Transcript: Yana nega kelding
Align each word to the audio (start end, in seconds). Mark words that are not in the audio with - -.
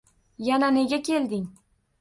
Yana 0.47 0.71
nega 0.77 1.01
kelding 1.11 1.47